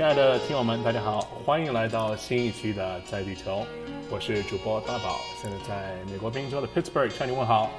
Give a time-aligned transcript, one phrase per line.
[0.00, 3.66] 亲爱的听友们，大家好，欢迎来到新一期的在地球，
[4.10, 7.70] 我是主播大宝，现在在美国宾州的 Pittsburgh 向你问好。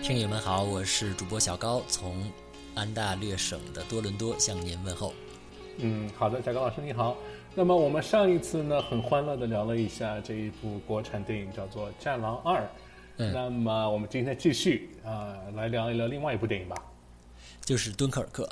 [0.00, 2.30] 听友们好，我是主播小高，从
[2.76, 5.12] 安大略省的多伦多向您问候。
[5.78, 7.16] 嗯，好的，小高老师你好。
[7.56, 12.60] 那么我们上一次呢，很欢乐的聊了一下这一部国产电影，叫做《战狼二》。
[13.16, 16.76] 嗯，那么我们今天继续啊，来聊一聊另外一部电影吧，
[17.64, 18.48] 就是《敦刻尔克》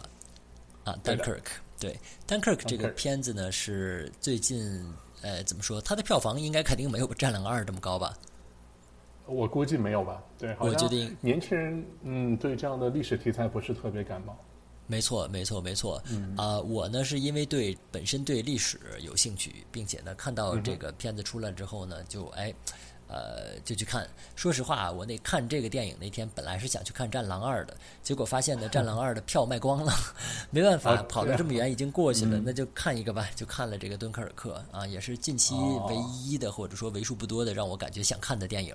[0.90, 1.38] 啊，《Dunkirk》。
[1.80, 1.98] 对，
[2.32, 4.84] 《Dunkirk》这个片子呢，是最近
[5.22, 5.80] 呃，怎么说？
[5.80, 8.16] 它的票房应该肯定没有《战狼二》这么高吧？
[9.26, 10.22] 我估计没有吧。
[10.38, 14.36] 对，我决定年轻人嗯，对这样的历史题材不是特别感冒。
[14.86, 16.02] 没错，没错，没错。
[16.36, 22.52] 啊，我呢是因为对本身对历史有兴趣，并且呢看到这个片子出来之后呢，就哎，
[23.10, 24.06] 呃，就去看。
[24.36, 29.92] 说实话，我那看这个电影那天本来是想去看《战狼二》的，结果发现呢，《战狼二》的票卖光了，
[30.50, 38.74] 没办法，跑了这么远已经过去了，那就看一个吧，就看了这个《敦刻尔克》啊，也是近期唯一的或者说为数不多的让我感觉想看的电影。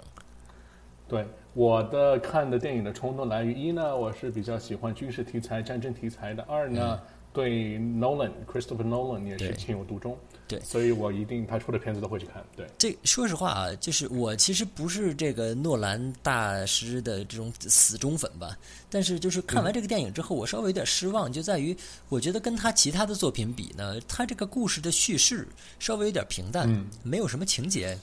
[1.08, 6.99] 对我的看的电影的冲动来于一呢，我是比较喜欢军事题材、战争题材的；二呢，
[7.36, 10.17] 对 Nolan Christopher Nolan 也是情有独钟。
[10.47, 12.44] 对，所以我一定他出的片子都会去看。
[12.55, 18.55] 对，这说实话啊，就是我其实不是这个诺兰大师的这种死忠粉吧，
[18.88, 21.75] 但是就是看完这个电影之后，我稍微有点失望，就在于
[22.09, 25.47] 我觉得跟他其他的作品比呢，他这个故事的叙事
[25.80, 26.70] 稍微有点平淡，
[27.02, 27.97] 没有什么情节。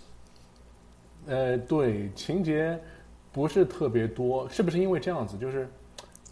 [1.26, 2.76] 呃，对，情节
[3.30, 5.38] 不是特别多，是不是因为这样子？
[5.38, 5.70] 就是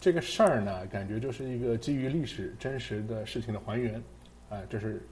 [0.01, 4.03] 这个事儿呢，感觉就是一个基于历史真实的事情的还原，
[4.49, 5.03] 啊，就是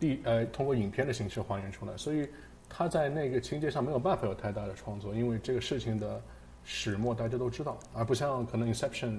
[0.00, 2.26] 历呃通过影片的形式还原出来，所以
[2.68, 6.20] 他在那个情节上没有办法有太大的创作，因为这个事情的
[6.64, 9.10] 始末大家都知道，而不像可能《Inception》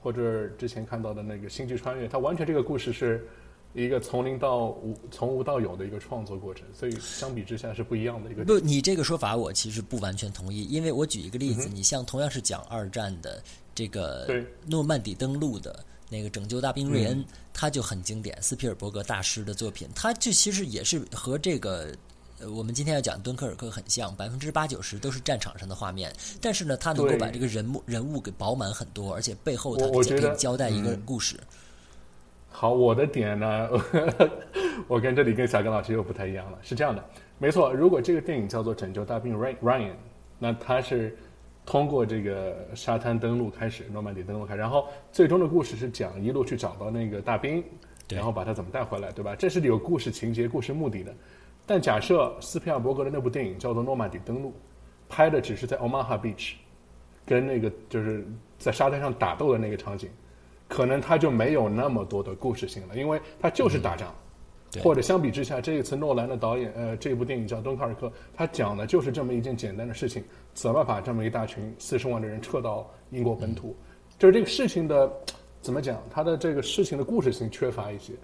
[0.00, 3.26] 或者之前看到的那个《星际穿越》，它完全这个故事是。
[3.74, 8.44] 一个从零到无、从无到有的一个创作过程，所以相比之下是不一样的一个。
[8.44, 13.42] 不，你这个说法我其实不完全同意，因为我举一个例子，你像同样是讲二战的
[13.74, 14.28] 这个
[14.66, 17.24] 诺曼底登陆的那个拯救大兵瑞恩，
[17.54, 21.96] 他就很经典，斯皮尔伯格大师的作品，他就其实也是和这个
[22.54, 31.40] 我们今天要讲敦刻尔克很像，百分之八九十都是战场上的画面，但是呢，他能够把这个人物人物给饱满很多，而且背后他可以交代一个故事。
[32.54, 33.68] 好，我的点呢，
[34.86, 36.58] 我跟这里跟小刚老师又不太一样了。
[36.62, 37.02] 是这样的，
[37.38, 39.60] 没错，如果这个电影叫做《拯救大兵 Ryan》，
[40.38, 41.16] 那他是
[41.64, 47.64] 通过这个沙滩登陆开始，诺曼底登陆开始，然后最终的故事是讲一路去找到那个大兵，
[48.10, 49.34] 然后把他怎么带回来，对吧？
[49.34, 51.12] 这是有故事情节、故事目的的。
[51.64, 54.50] 但假设斯皮尔伯格的那部电影叫做《诺曼底登陆》，
[55.08, 56.52] 拍的只是在 Omaha Beach，
[57.24, 58.26] 跟那个就是
[58.58, 60.10] 在沙滩上打斗的那个场景。
[60.72, 64.10] 可能他就没有那么多的故事性了，因为他就是打仗，
[64.82, 70.24] 或者相比之下，这一次诺兰的导演，呃，这部电影叫《敦刻尔克》，他讲的就是这么一件简单的事情，
[70.54, 73.76] 怎么把这么一大群四十万的人撤到英国本土，
[74.18, 75.12] 就是这个事情的
[75.60, 78.14] 怎么讲，他的这个事情的故事性缺乏一些，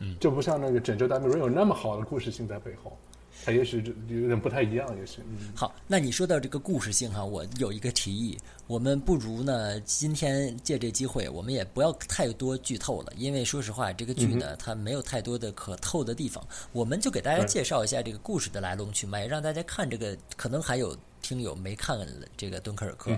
[0.00, 2.98] 嗯，就不像那个《拯救大兵瑞恩》有那么好的故事性在背后。
[3.44, 5.18] 它也许就有点不太一样，也是。
[5.54, 21.98] 好，那你说到这个故事性哈，我有一个提议，我们不如呢，今天借这机会，我们也不要太多剧透了，因为说实话，这个剧呢，它没有太多的可透的地方，我们就给大家介绍一下这个故事的来龙去脉，让大家看这个，可能还有听友没看
[22.36, 23.10] 这个《敦刻尔克》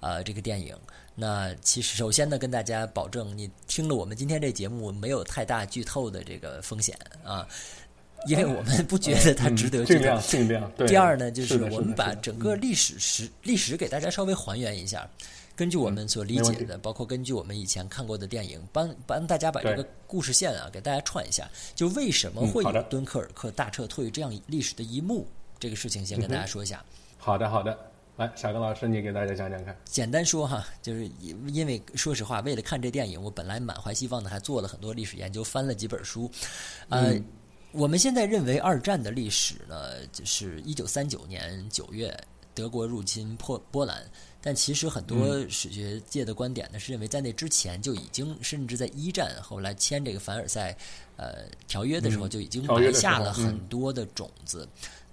[0.00, 0.74] 啊，这个电影。
[1.14, 7.46] 那其实首先呢，跟大家保证，你听了我们今天这节目，没有太大剧透的这个风险啊。
[8.26, 10.70] 因为我们不觉得它值得这样尽量。
[10.86, 15.08] 第二呢，就是我们把整个历史史历史给大家稍微还原一下，
[15.54, 21.48] 根据我们所理解的，包括根据我们以前看过的电影，帮帮大家把这个故事线啊给大家串一下。
[21.74, 25.26] 就为什么会有敦刻尔克大撤退这样历史的一幕？
[25.60, 26.84] 这个事情先跟大家说一下。
[27.16, 27.76] 好的，好的。
[28.16, 29.76] 来，小刚老师，你给大家讲讲看。
[29.84, 36.30] 简单说哈，就是因为说实话，为了看这电影，我本来满怀希望的，还做了很多历史研究，翻了几本书，
[36.88, 37.14] 呃。
[37.72, 42.16] 我们现在认为二战的历史呢，就是一九三九年九月
[42.54, 44.02] 德国入侵波波兰，
[44.40, 50.76] 但其实很多史学界的观点呢是认为在那之前就已经，甚至在一战后来签这个凡尔赛
[51.16, 54.66] 呃条约的时候就已经埋下了很多的种子。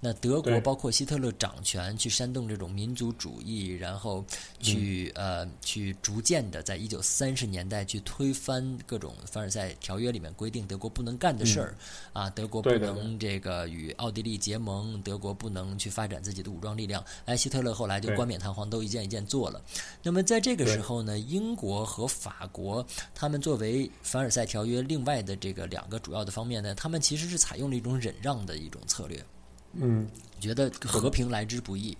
[0.06, 4.24] 那德国包括希特勒掌权，去煽动这种民族主义，然后
[4.60, 11.74] 去呃去逐渐的在一九三十年代去推翻各种凡尔赛条约里面规定德国不能干的事儿
[12.12, 17.04] 啊，德国不能这个与奥地利结盟，德国不能去发展自己的武装力量。
[17.24, 19.16] 哎，希特勒后来就冠冕堂皇都一件一件。
[19.16, 19.62] 件做了。
[20.02, 29.24] 那么在这个时候呢，英国和法国他们作为凡尔赛条约另外的这个两个主要的方面呢，他们其实是采用了一种忍让的一种策略。
[29.72, 30.08] 嗯，
[30.40, 31.96] 觉得和平来之不易，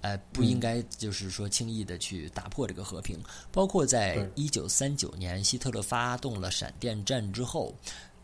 [0.00, 3.18] 呃，不应该就是说轻易的去打破这个和平。
[3.50, 7.74] 包括在一九三九年希特勒发动了闪电战之后。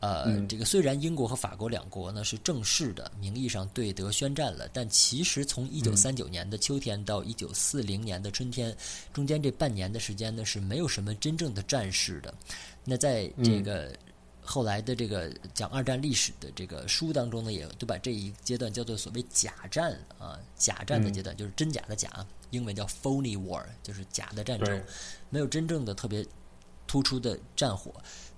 [0.00, 8.76] 呃，这个虽然英国和法国两国呢是正式的名义上对德宣战了，但其实从一九三九年的秋天到一九四零年的春天，
[9.14, 12.34] 中间这半年的时间呢是没有什么真正的战事的。
[12.84, 13.96] 那在这个
[14.44, 24.84] 后来的这个讲二战历史的这个书当中呢，也都把这一阶段叫做所谓假战啊，假战的阶段就是真假的假，英文叫 phony war，就是假的战争，
[25.30, 26.24] 没有真正的特别
[26.86, 27.92] 突出的战火。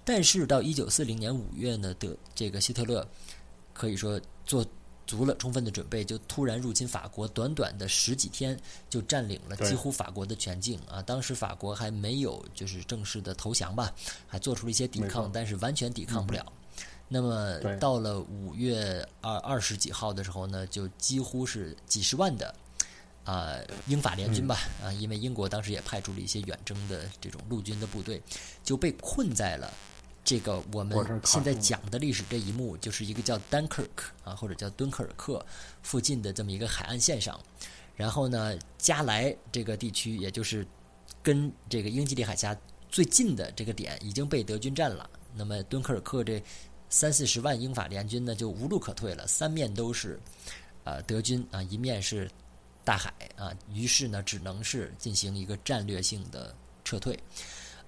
[0.04, 3.06] 但是到一九四零年五月呢，德这个希特勒
[3.74, 4.64] 可以说做
[5.06, 8.58] 足了充分的准备，就突然入侵法国，短短的十几天
[8.90, 11.00] 就占领了几乎法国的全境啊！
[11.02, 13.92] 当时法国还没有就是正式的投降吧，
[14.26, 16.44] 还做出了一些抵抗，但是完全抵抗不了。
[17.08, 22.54] 那么到了五月二二十几号的时候呢，就几乎是几十万的。
[23.24, 28.22] 啊，英法联军吧，啊，因为英国当时也派出了一些远征的这种陆军的部队，
[28.62, 29.68] 就被困在了
[30.26, 33.88] 这个我们现在讲的历史这一幕，就是一个叫 Dunkirk
[34.24, 35.42] 啊，或者叫敦刻尔克
[35.82, 37.40] 附近的这么一个海岸线上。
[37.94, 40.66] 然后呢，加莱这个地区，也就是
[41.22, 42.54] 跟这个英吉利海峡
[42.90, 45.08] 最近的这个点，已经被德军占了。
[45.34, 46.42] 那么敦刻尔克这
[46.90, 50.20] 三四十万英法联军呢，就无路可退了，三面都是
[50.84, 52.28] 啊德军啊，一面是。
[52.84, 57.18] 大海啊，于是呢，只能是进行一个战略性的撤退，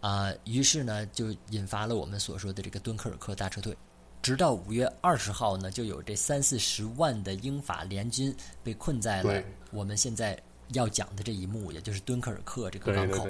[0.00, 3.76] 啊，于是呢，就引发了我们所说的这个敦刻尔克大撤退。
[4.22, 10.38] 直到五月二十号呢，就有这三四十万的英法联军被困在了我们现在
[10.72, 13.26] 要讲的这一幕，也就是敦刻尔克这个港口。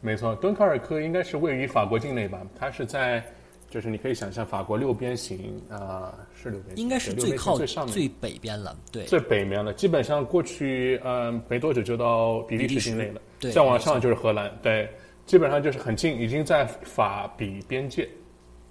[0.00, 2.40] 没错，敦刻尔克应该是位于法国境内吧？
[2.58, 3.24] 它是在。
[3.70, 9.72] 就是你可以想象，法国六边形啊，是六边形，应该是最靠最上面最北边了，对，最北面了。
[9.72, 14.90] 基本上过去，嗯，没多久就到比利时境内了，对，再往上就是荷兰，对，
[15.30, 18.10] 基本上就是很近，已经在法比边界。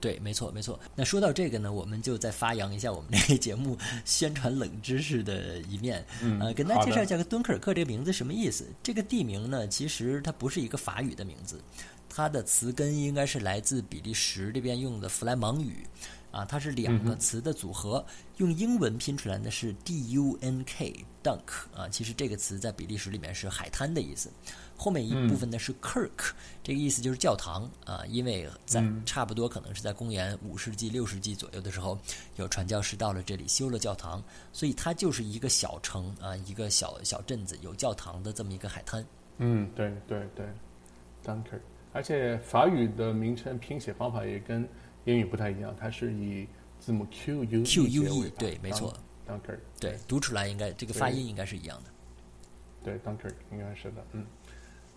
[0.01, 0.77] 对，没错，没错。
[0.93, 6.05] 那说到这个呢，我们就再发扬一下我们这个节目宣传冷知识的一面，
[6.41, 8.67] 呃，跟大家介绍一下个敦刻尔克这个名字什么意思。
[8.83, 11.61] 这个地名呢，其实它不是一个法语的名字。
[12.09, 15.85] 它的词根应该是来自比利时这边用的弗莱芒语，
[16.29, 21.39] 啊，它是两个词的组合，用英文拼出来呢是 D U N K，Dunk，
[21.73, 24.29] 啊，其实这个词在比利时里面是海滩的意思。
[24.79, 26.31] 后面一部分呢是 Kirk，
[26.63, 31.99] 这个意思就是教堂，啊，因为在差不多可能是在公元五世纪、六世纪左右的时候，
[32.37, 34.23] 有传教士到了这里修了教堂，
[34.53, 39.05] 所以它就是一个小城啊，一个小小镇子有教堂的这么一个海滩。
[39.37, 40.45] 嗯，对对对
[41.25, 41.59] ，Dunker。
[41.91, 44.65] 而且法语的名称拼写方法也跟
[45.05, 46.47] 英语不太一样，它是以
[46.79, 48.95] 字母 Q U Q U E 对，没错
[49.27, 51.89] ，Dunker 对，读出来应该这个发音应该是一样的。
[52.83, 54.25] 对，Dunker 应该是的，嗯，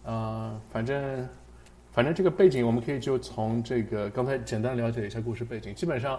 [0.04, 1.28] 啊，反正
[1.92, 6.18] 反正这个背景我们可以就从这个刚才简单了解一下故事背景，基本上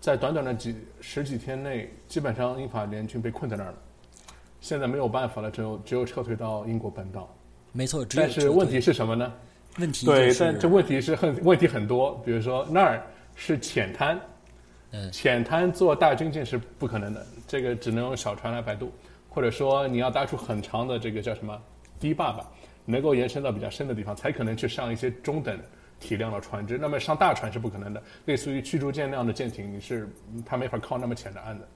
[0.00, 3.74] 在短短的几十几天内，基本上英法联军被困在那儿了，
[4.60, 7.28] 现在没有办法了，只有只有撤退到英国本岛。
[7.72, 9.32] 没错，但是问题是什么呢？
[9.78, 13.02] 问题对，但这问题是很问题很多，比如说那儿
[13.34, 14.20] 是浅滩，
[14.90, 18.92] 嗯，浅滩做大军舰是不可能的，这个只能用小船来摆渡，
[19.30, 21.58] 或者说你要搭出很长的这个叫什么
[21.98, 22.50] 堤坝吧，
[22.84, 25.58] 能够延伸到比较深的地方，才可能去上一些中等
[26.00, 26.76] 体量的船只。
[26.76, 30.08] 那么上大船是不可能的，类似于驱逐舰那样的舰艇，你是
[30.44, 31.68] 它没法靠那么浅的岸的，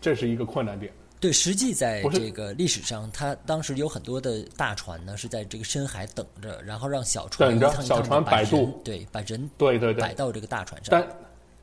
[0.00, 0.92] 这是一个困难点。
[1.20, 10.88] 对，实际在这个历史上，它当时有很多的大船呢，是在这个深海等着，然后让小船等着小船摆渡，对，把人对对对摆到这个大船上。
[10.90, 11.06] 但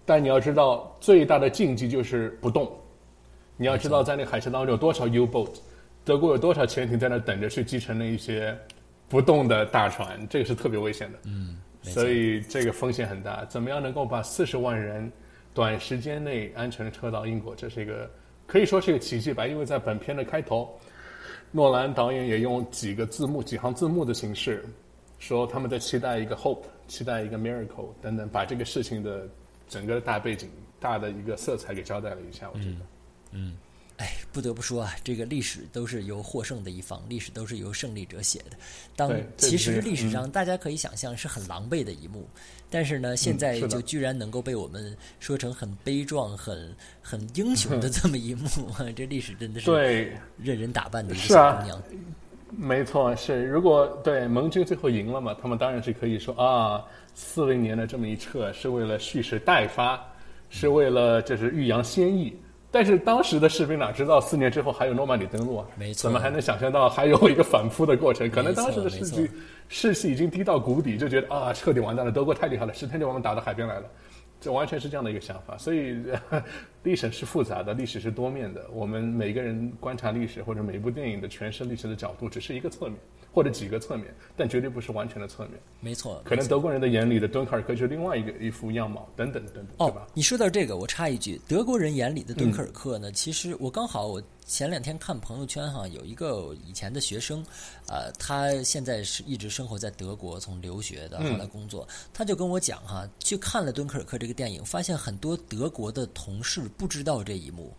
[0.06, 2.72] 但你要知道，最大的禁忌就是不动。
[3.60, 5.50] 你要知道，在那个海峡当中有多少 U-boat，
[6.08, 8.58] 德国有多少潜艇在那等着去击沉那一些
[9.10, 11.20] 不动的大船，这个是特别危险的。
[11.26, 13.44] 嗯，所以这个风险很大。
[13.46, 15.12] 怎么样能够把四十万人
[15.54, 17.54] 短时间内安全的撤到英国？
[17.54, 18.10] 这是一个。
[18.46, 20.74] 可以说是一个奇迹吧，因为在本片的开头，
[21.52, 24.64] 诺兰导演也用几个字幕、几行字幕的形式，
[25.20, 29.28] 说他们在期待一个 hope，期待一个 miracle 等等，把这个事情的
[29.68, 30.50] 整个大背景、
[30.80, 32.50] 大的一个色彩给交代了一下。
[32.54, 32.78] 我觉得，
[33.34, 33.58] 嗯。
[33.98, 38.56] 哎，不得不说啊，这个历史都是由获胜的一方，历史都是由胜利者写的。
[38.96, 42.28] 当其实历史上大家可以想象是很狼狈的一幕，
[42.70, 48.48] 但是呢，现在就居然能够被我们说成很悲壮、很很英雄的这么一幕，
[48.96, 51.82] 这历史真的是对任人打扮的一个小姑娘。
[52.52, 56.86] 没错，是如果对盟军最后赢了嘛，他们当然是可以说啊，
[57.16, 60.00] 四零年的这么一撤是为了蓄势待发，
[60.50, 62.32] 是为了就是欲扬先抑。
[62.70, 65.68] 但是当时的士兵哪知道四年之后还有诺曼底登陆啊？
[65.78, 68.30] 没错，怎么还能想象到还有一个反扑的过程？
[68.30, 69.30] 可能当时的士气
[69.70, 73.86] 士气已经低到谷底，就觉得啊，彻底完蛋了，德国太厉害了，十天就把我们打到海边来了。
[74.40, 76.04] 这完全是这样的一个想法，所以
[76.84, 78.64] 历史是复杂的，历史是多面的。
[78.72, 82.96] 我们每个人观察历史或者每一部电影的诠释历史的角度，只是一个侧面
[83.34, 85.54] 或者几个侧面，但绝对不是完全的侧面。
[85.80, 90.08] 没错，可能德国人的眼里的敦刻尔克是另外一个一副样貌，等等等等，对吧？
[90.14, 94.22] 你说到这个，我插一句，德国人眼里的敦刻尔克呢，其实我刚好我。
[94.48, 97.46] 前两天看朋友圈哈，有一个以前的学生，
[97.90, 107.74] 呃，他现在是一直生活在德国，从留学的后来工作，他就跟我讲哈，去看了《敦刻尔克》这个电影，发现很多德国的同事不知道这一幕，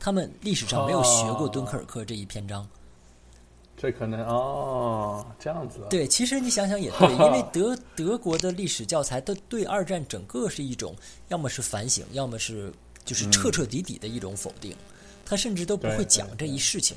[0.00, 2.66] 他们历史上没有学过敦刻尔克这一篇章。
[3.76, 5.80] 这可能哦，这样子。
[5.90, 10.94] 对，其实你想想也对，因为德德国的历史教材都对二战整个是一种，
[11.28, 12.72] 要么是反省，要么是
[13.04, 14.74] 就是彻彻底底的一种否定。
[15.26, 16.96] 他甚至都不会讲这一事情。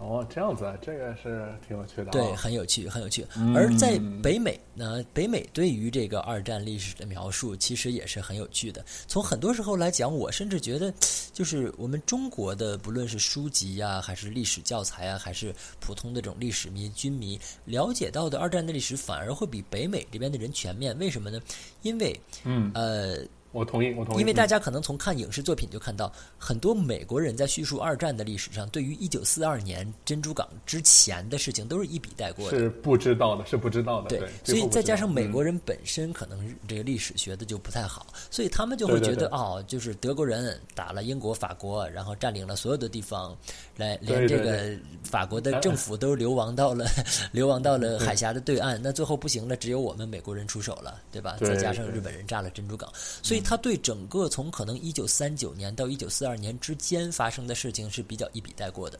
[0.00, 2.06] 哦，这样子啊，这个是挺有趣的。
[2.06, 3.22] 对，很有趣，很有趣。
[3.54, 8.82] 而在北美呢，北美对于这个二战历史的描述，其实也是很有趣的。
[9.06, 10.90] 从很多时候来讲，我甚至觉得，
[11.34, 20.98] 就是我们中国的，不论是书籍呀，还是历史教材啊，还是普通的这种历史迷、军迷了解到的二战的历史，反而会比北美这边的人全面。
[20.98, 21.38] 为什么呢？
[21.82, 23.18] 因为，嗯，呃。
[23.52, 24.20] 我同意，我同意。
[24.20, 32.56] 因为大家可能从看影视作品就看到，很多美国人在叙述二战的历史上，对于一九四二年珍珠港之前的事情，都是一笔带过的。
[32.56, 34.08] 是不知道的，是不知道的。
[34.08, 43.36] 对，所以再加上美国人本身可能这个历史学的就不太好，所以他们就会觉得哦，就是德国人打了英国、法国，然后占领了所有的地方，
[43.76, 46.86] 来连这个法国的政府都流亡到了
[47.32, 51.36] 流亡到了海峡的对岸，那最后不行了，只有我们美国人出手了，对吧？
[51.40, 52.88] 再加上日本人炸了珍珠港，
[53.22, 53.39] 所以。
[53.40, 58.98] 他对整个从可能一九三九年到一九四二年之间发生的事情是比较一笔带过的。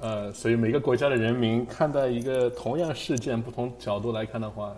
[0.00, 4.76] 呃，所以每个国家的人民看待一个同样事件，不同角度来看的话。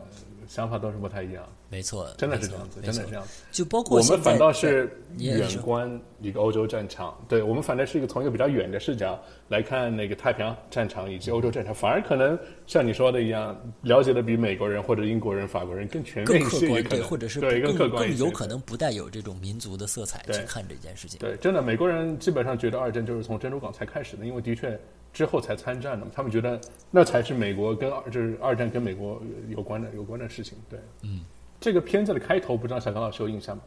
[0.49, 3.43] 想法都是不太一样，没错，真的是这样子，真的是这样子。
[3.53, 5.89] 就包括我们反倒是远观
[6.21, 9.17] 一个欧洲战场，对我们反正是一个从一个比较远的视角
[9.49, 12.37] 来看那个太平洋战场以及欧洲战场，反而可能
[12.67, 21.21] 像你说的一样，了解的比美国人或者英国人、法国人更全面一些，对，或者是对更客观更有可能不带有这种民族的色彩去看这件事情。
[21.21, 24.79] 对，真的，美国人基本上觉得二战就是从珍珠港才开始的，因为的确。
[25.13, 30.57] 之后才参战的，他们觉得那才是美国跟二就是二战跟美国有关的有关的事情。
[30.69, 31.23] 对，嗯，
[31.61, 33.63] 这个片子的开头不知道小刚老师有印象吗？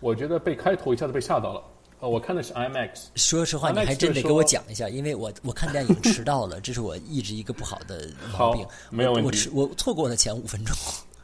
[0.00, 1.62] 我觉得被开头一下子被吓到了。
[2.00, 3.06] 呃，我看的是 IMAX。
[3.14, 8.66] 说实话，你还真得给我讲一下，因为我我看电影迟到了， 这是我一直一个不好的毛病。
[8.90, 9.50] 没有问题。
[9.52, 10.76] 我我错过了前五分钟。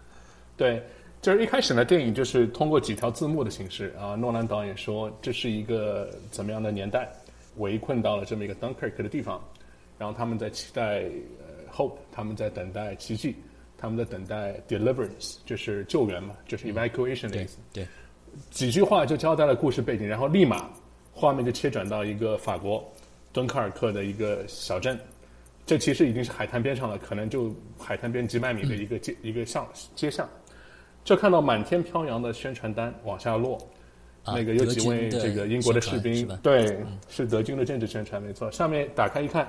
[0.56, 0.82] 对，
[1.22, 7.08] 就是一开始呢，电影就是通过几条字幕的形式啊，诺兰导演说这是一个怎么样的年代。
[7.56, 9.42] 围困到了这么一个 Dunkirk 的地方，
[9.98, 11.02] 然后他们在期待
[11.40, 13.34] 呃 hope，他们在等待奇迹，
[13.80, 17.58] 他们在等待 deliverance，就是救援嘛，就是 evacuation 的意思。
[17.72, 17.86] 对，
[18.50, 20.68] 几句话就交代了故事背景，然后立马
[21.12, 22.86] 画面就切转到一个法国
[23.32, 24.98] 敦刻尔克的一个小镇，
[25.64, 30.28] 这其实已经是海滩边上了，可能就海滩边几百米的一个街一个巷街巷，
[31.02, 33.58] 就看到满天飘扬的宣传单往下落。
[34.26, 38.52] 那个有几位这个英国的士兵，对，是德军的政治宣传，没错。
[38.52, 39.48] 上面打开一看，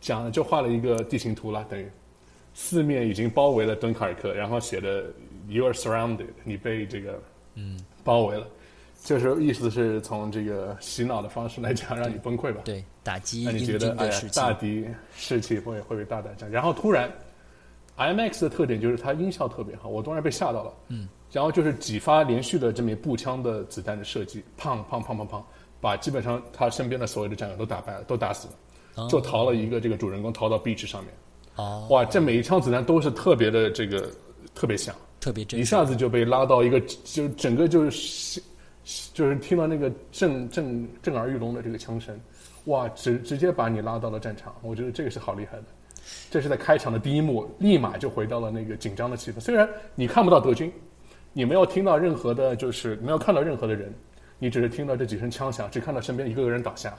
[0.00, 1.90] 讲就画了一个地形图了，等于
[2.54, 5.04] 四面已经包围了敦刻尔克，然后写的
[5.48, 7.20] “You are surrounded”，你被这个
[7.56, 8.46] 嗯包围了，
[9.02, 12.62] 就是意思是从这个洗脑的方式来讲，让你崩溃吧？
[12.64, 17.12] 对，打击那你觉得哎呀，大敌士气会会被大打战，然后突然
[17.98, 21.08] ，IMAX 的特点就是它音效特别好，我突然被吓到了，嗯。
[21.32, 25.42] 然后就是几发连续的这么步枪的子弹的射击，砰砰砰砰砰，
[25.80, 28.46] 把基本上他身边的所有的战友都打败了，都打死
[28.94, 31.12] 了，就逃了一个这个主人公逃到 beach 上面。
[31.56, 34.10] 哦，哇，这每一枪子弹都是特别的这个
[34.54, 38.42] 特别响，特别震，一下子就被拉到一个就整个就是
[39.12, 42.18] 就是听到那个震震震耳欲聋的这个枪声，
[42.64, 45.64] 哇，直直接把你拉到了战场，我觉得这个是好厉害的。
[46.30, 49.40] 这是在开场的第一幕，立马就回到了那个紧张的气氛。
[49.40, 50.72] 虽然你看不到德军。
[51.36, 53.92] 你没有听到任何的，就是没有看到任何的人，
[54.38, 56.94] 你只是听到这几声枪响，只看到身边一个个人倒下，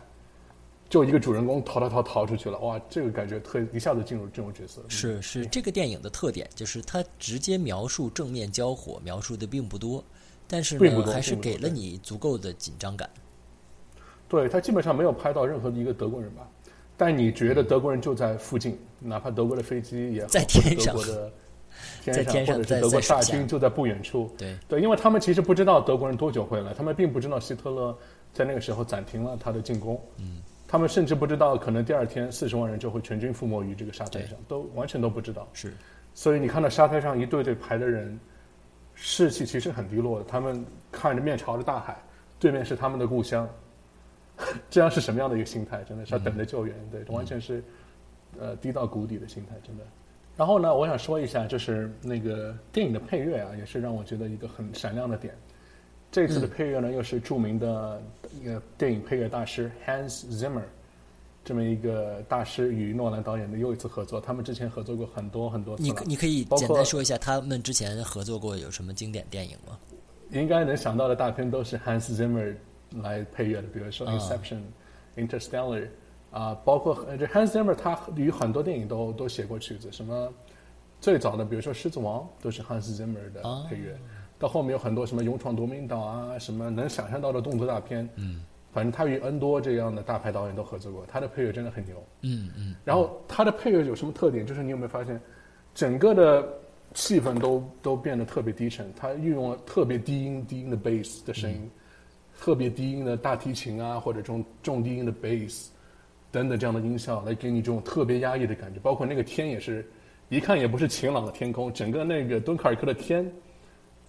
[0.90, 2.58] 就一个主人公逃逃逃逃出去了。
[2.60, 4.82] 哇，这个感觉特一下子进入这种角色。
[4.88, 10.04] 是是，这个电影的特点就是它直接描述正面交火，描述的并不多，
[10.48, 13.10] 但是呢，还是给了你足够的紧张感。
[14.28, 16.48] 对他基本上没有拍到任何的一个德国人吧？
[16.98, 21.32] 但你觉得德国人就在附近，哪怕德国的飞机也好，在天上德国的
[22.02, 24.34] 天在天上或者在是德国大军就在不远处。
[24.38, 27.98] 对，对，因为他们其实不知道德国人多久会来，他们并不知道希特勒
[28.34, 30.02] 在那个时候暂停了他的进攻。
[30.18, 30.42] 嗯，
[30.76, 35.48] 他们甚至不知道可能第二天四十万人就会全军覆没于这个沙滩上，都完全都不知道。
[35.54, 35.74] 是
[36.14, 38.20] 所以你看到沙滩上一队队排的人，
[38.94, 40.26] 士气其实很低落的。
[40.26, 41.96] 他们看着面朝着大海，
[42.40, 43.48] 对面是他们的故乡，
[44.70, 45.82] 这样是什么样的一个心态？
[45.86, 47.64] 真的是要等着救援，对，完全是
[48.38, 49.84] 呃低到谷底的心态，真的。
[50.36, 55.34] 然后呢，我想说一下，就是那个电影的配乐啊，也是让我觉得一个很闪亮的点。
[56.16, 58.02] 这次的配乐呢，又是著名的
[58.40, 60.64] 一个电影配乐大师 Hans Zimmer
[61.44, 64.22] 这么一个大师与诺兰导演的又一次合作。
[64.22, 69.78] 他们之前合作过很多很多次你可，你可以简单说一下他们之前合作过有什么经典电影吗？
[70.30, 72.56] 应该能想到的大片都是 Hans Zimmer
[72.92, 74.62] 来配乐的，比如说啊 Inception、
[75.18, 75.86] Interstellar
[76.32, 80.32] 啊，包括呃这 Hans Zimmer 他与很多电影都都写过曲子，什么
[81.02, 84.00] 最早的比如说《狮子王》都是 Hans Zimmer 的啊配乐，
[84.46, 91.96] 到后面有很多什么《勇闯夺命岛》啊，什么能想象到的动作大片，嗯，反正他与 N 多这样的大牌导演都合作过，他的配乐真的很牛。
[92.22, 94.46] 嗯嗯，然后他的配乐有什么特点？
[94.46, 95.20] 就是你有没有发现，
[95.74, 96.48] 整个的
[96.94, 101.68] 气氛都都变得特别低沉，他运用了特别低音低音的 bass 的声音，
[102.40, 105.70] 特别低音的大提琴啊，或者这种重低音的 bass
[106.32, 108.80] 等等这样的音效，来给你这种特别压抑的感觉。
[108.80, 109.84] 包括那个天也是，
[110.30, 113.28] 一看也不是晴朗的天空，整个那个敦刻尔克的天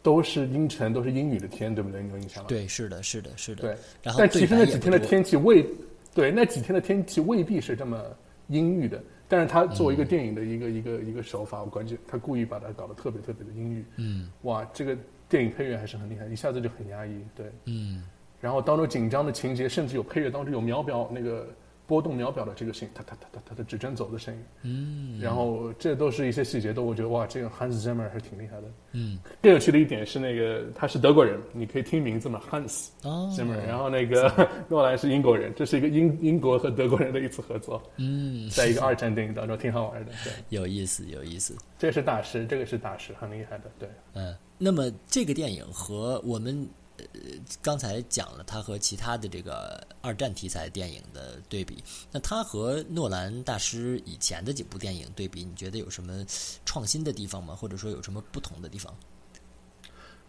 [0.07, 2.01] 都是阴沉，都是阴雨的天，对不对？
[2.01, 2.47] 你有印象吗？
[2.49, 3.63] 对，是的，是的，是的。
[3.63, 5.67] 对，然后但其实那几天的天气未，
[6.15, 8.01] 对那几天的天气未必是这么
[8.47, 9.03] 阴郁的。
[9.27, 13.85] 但是他作为一个电影的一个、一个一个手法，我感觉他故意把它搞得特别特别的阴郁。
[13.97, 14.97] 嗯哇，这个
[15.29, 17.21] 电影配乐还是很厉害，一下子就很压抑。
[17.35, 18.05] 对，嗯
[18.41, 21.49] 然后当中紧张的情节，甚至有配乐当中有秒表那个
[21.87, 24.41] 波动秒表的这个声音，它它它它它的指针走的声音。
[24.63, 28.65] 嗯然后这都是一些细节，都我觉得哇，这个 Hans Zimmer 还是挺厉害的。
[28.93, 32.89] 嗯更有趣的一点是，那个他是德国人，你可以听名字嘛，Hans。
[33.03, 40.13] 哦 Zimmer，然后那个 诺兰是英国人，这是一个英英国和德国人的一次合作，嗯，在一个二战电影当中挺好玩的。
[40.25, 41.57] 对，有意思，有意思。
[41.79, 43.65] 这是大师，这个是大师，很厉害的。
[43.79, 46.69] 对，嗯，那么这个电影和我们
[46.99, 47.21] 呃
[47.63, 56.25] 刚才讲了他和其他的这个二战题材电影的对比，那他和诺兰大师以前的几部电影对比，你觉得有什么
[56.65, 57.55] 创新的地方吗？
[57.55, 58.95] 或者说有什么不同的地方？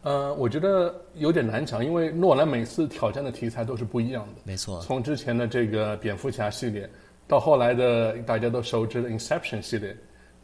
[0.04, 4.42] 呃，我觉得有点难讲，因为诺兰每次挑战的题材都是不一样的。
[4.44, 6.90] 没错，从之前的这个蝙蝠侠系列，
[7.28, 9.98] 到后来的大家都熟知的 Inception 系列，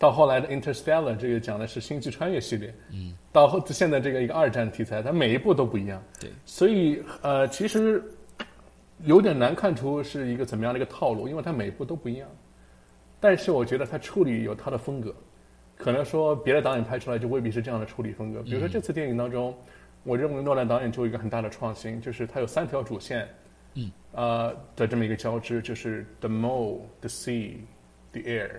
[0.03, 6.03] 到后来的 Interstellar 这个讲的是星际穿越系列，嗯，到后现在这个一个二战题材，它每一部都不一样。
[6.19, 8.03] 对，所以呃，其实
[9.05, 12.27] 有点难看出是一个怎么样的一个套路，因为它每一部都不一样。
[13.21, 15.15] 但是我觉得它处理有它的风格，
[15.77, 18.41] 可能说别的导演拍出来就未必是这样的处理风格。
[18.43, 19.57] 比如说这次电影当中，
[20.03, 23.25] 我认为诺兰导演就有一个很大的创新，就是它有三条主线，
[23.75, 27.53] 嗯，呃的这么一个交织，就是 the mole, the sea,
[28.11, 28.49] the air，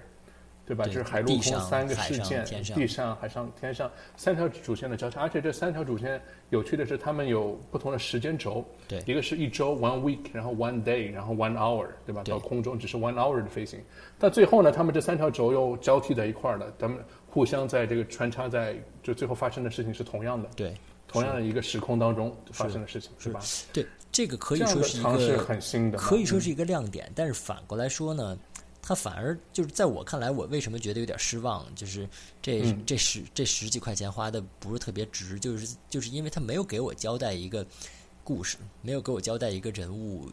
[0.66, 0.84] 对吧？
[0.86, 12.22] 就是海陆空三个事件，地上、海上、天上三条主线的交叉，而且这三条主线有趣的是，他们有不同的时间轴，对一个是一周 one week，然后 one day，然后 one hour，对吧？
[12.22, 13.78] 对到空中只是 one hour 的飞行，
[14.18, 20.74] 但最后呢，他们这三条轴又交替在一块儿了，他们互相在这个穿插在，就最后发生的事情是同样的，对
[21.06, 23.40] 同样的一个时空当中发生的事情，是吧？
[23.72, 28.38] 对，这个可以说是一尝试个很新的可以说是一个亮点，但是反过来说呢，
[28.86, 31.64] 它反而就是在我看来，我为什么觉得有点失望？
[31.74, 32.06] 就是
[32.42, 37.64] 这、嗯这十这十几块钱花的不是特别值，就是就是因为他没有给我交代一个
[38.22, 40.30] 故事，没有给我交代一个人物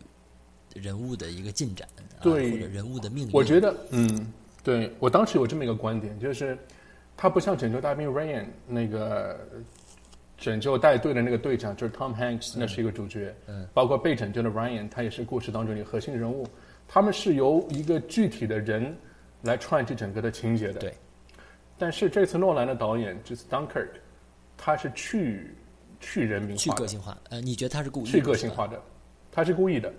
[0.73, 1.87] 人物的一个进展，
[2.19, 3.33] 或者人物的命运。
[3.33, 6.57] 我觉得，嗯，对我当时有这么一个观点，就是
[7.15, 9.39] 他不像拯救大兵 Ryan 那个
[10.37, 16.45] 拯救带队的那个队长，就是 Tom Hanks，那是一个主角，嗯，包括被拯救的 Ryan，他也是故事当中的核心人物。
[16.93, 18.93] 他们是由一个具体的人
[19.43, 20.81] 来串起整个的情节的。
[20.81, 20.93] 对。
[21.77, 23.87] 但是这次诺兰的导演就是 Dunkirk，
[24.57, 25.55] 他是去
[26.01, 28.77] 去人民化去个性化，呃，你觉得他是故意的去个性化的，
[29.31, 29.91] 他是故意的。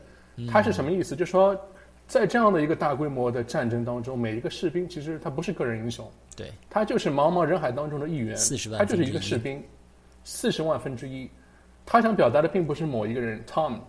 [0.50, 1.16] 他是什么意思？
[1.16, 1.58] 就说
[2.06, 9.64] 在这样的一个大规模的战争当中，每一个士兵其实他不是个人英雄，对他就是茫茫人海当中的一员，40万他就是一个士兵，
[10.24, 11.28] 四十万分之一。
[11.84, 13.80] 他想表达的并不是某一个人 Tom、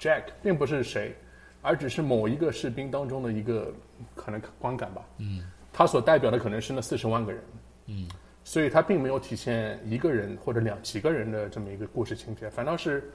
[0.00, 1.14] Jack，并不是谁，
[1.62, 3.72] 而只是某一个士兵当中的一个
[4.14, 5.02] 可能观感吧。
[5.18, 5.42] 嗯，
[5.72, 7.42] 他所代表的可能是那四十万个人。
[7.86, 8.08] 嗯，
[8.44, 13.10] 所以他并没有体现一个人或者两几个人的这么一个故事情节，反倒是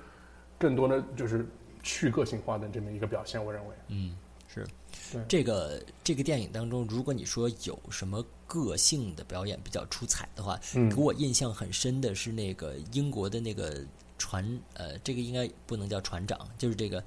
[0.58, 1.46] 更多的就是
[1.84, 3.44] 去个性化的这么一个表现。
[3.44, 4.16] 我认为，嗯
[4.54, 4.66] 是
[5.30, 13.82] 这个这个电影当中，如果你说有什么个性的表演比较出彩的话，嗯给我印象很深的是那个英国的那个
[14.18, 17.02] 船，呃，这个应该不能叫船长，就是这个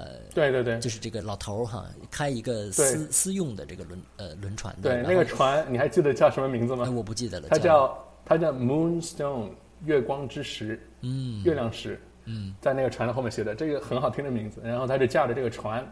[0.00, 0.78] 呃，对对对。
[0.78, 6.84] 就是这个老头儿哈，开一个私私用的这个轮呃轮船的，对，那个船你还记得叫什么名字吗？
[6.86, 6.90] 哎？
[6.90, 9.50] 我不记得了，它叫它叫 Moonstone
[9.84, 11.42] 月光之石，嗯。
[11.44, 12.54] 月亮石，嗯。
[12.60, 14.60] 在那个船的后面写的，这个很好听的名字。
[14.64, 15.86] 然后他就驾着这个船，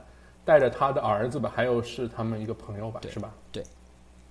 [0.44, 3.34] 带着他的儿子吧，还有是他们一个朋友吧，是吧？
[3.52, 3.62] 对，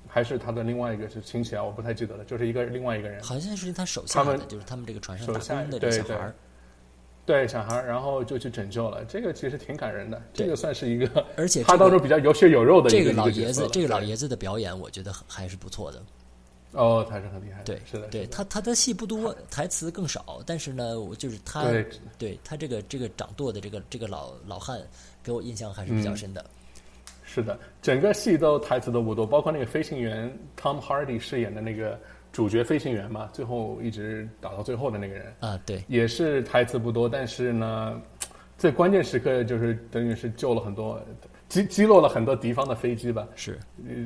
[0.08, 6.36] 还是他的另外一个是亲戚啊，我不太记得了，就是一个另外一个人，好像是他手下的，就是他们这个船上手下打工的这小孩儿，
[7.28, 9.04] 对小孩儿，然后就去拯救了。
[9.04, 16.02] 这个其实挺感人的，这个算是一个而且 他当中比较有血有肉的这一个个老爷子这个老爷子的表演，我觉得很还是不错的。
[16.72, 21.86] 哦，他是很厉害的，对，是的，对他他的戏不多，台词更少，但是呢，我就是他对
[22.18, 24.80] 对他这个这个掌舵的这个这个老老汉，
[25.22, 26.46] 给我印象还是比较嗯深的。
[27.26, 32.00] 是的，整个戏都台词都不多，包括那个飞行员 Tom Hardy 饰演的那个
[32.32, 38.02] 主角飞行员嘛，最后一直打到最后的那个人，啊，对，也是台词不多，但是呢，
[38.58, 41.02] 最关键时刻就是等于是救了很多，
[41.50, 43.58] 击击落了很多敌方的飞机吧，是。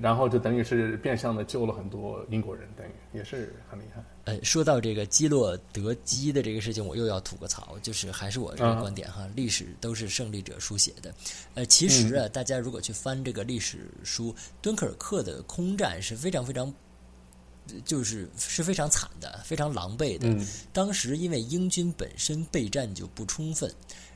[0.01, 4.03] 然后就等于是变相的救了很多英国人，等于也是很厉害。
[4.25, 11.11] 呃，说到这个击落德基的这个事情，我又要吐个槽，就是还是我这个啊观点哈，历史都是胜利者书写的。
[11.55, 16.71] 呃，其实嗯啊，大家如果去翻这个历史书，敦刻尔克的空战是非常非常，
[17.85, 20.27] 就是是非常惨的，非常狼狈的。
[20.27, 23.73] 嗯当时因为英军本身备战就不充分，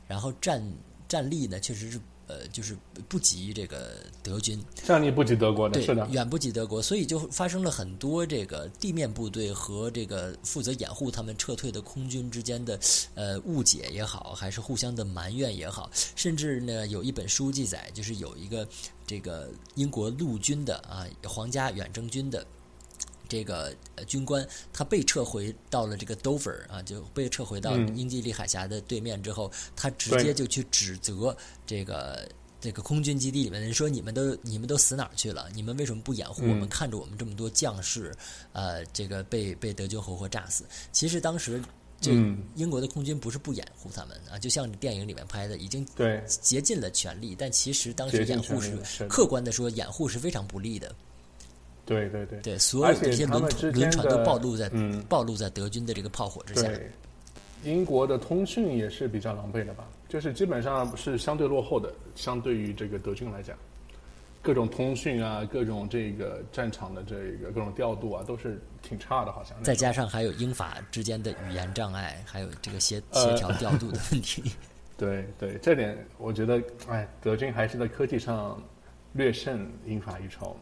[0.08, 0.64] 然后战
[1.08, 2.76] 战力呢确实是呃就是
[3.08, 12.80] 不及这个德军，战力不及德国的，是的，远不及德国，所以就发生了很多这个地面部队和这个负责掩护他们撤退的空军之间的
[13.14, 18.68] 呃误解也好，还是互相的埋怨也好，甚至呢有一本书记载，就是有一个
[19.06, 22.46] 这个英国陆军的啊皇家远征军的。
[23.28, 31.36] 这个呃军官他被撤回到了这个 Dover 啊，就被撤回到嗯英吉利海峡的对面之后，他直接就去指责
[31.66, 32.28] 这个
[32.62, 35.48] 这个空军基地里面的人说：“你们都你们都死哪儿去了？
[35.54, 36.64] 你们为什么不掩护我们？
[36.64, 38.12] 嗯看着我们这么多将士，
[38.54, 40.66] 呃，这个被被德军活活炸死。
[40.92, 41.62] 其实当时
[42.02, 50.94] 这嗯英国的空军不是不掩护他们啊，就像电影里面拍的，已经对，竭尽了全力，但其实当时掩护是客观的说，掩护是非常不利的。
[51.86, 53.42] 对对对对，所有的这些轮
[53.74, 56.70] 轮船都暴露在嗯暴露在德军的这个炮火之下。
[57.64, 63.58] 英国的通讯也是比较狼狈的吧，就是基本上是相对落后的，相对于这个德军来讲，
[64.42, 69.56] 各种通讯啊，各种这个战场的这个各种调度啊，都是挺差的，好像。
[69.64, 74.44] 再加上还有英法之间的语言障碍，还有这个协呃协调调度的问题。
[74.96, 78.62] 对对，这点我觉得，哎，德军还是在科技上
[79.14, 80.56] 略胜英法一筹。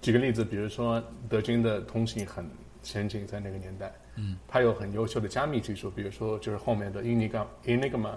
[0.00, 2.48] 举个例子，比如说德军的通信很
[2.82, 8.14] 先进，在那个年代，嗯，它有很优秀的加密技术，比如说就是后面的 Enigma、Enigma、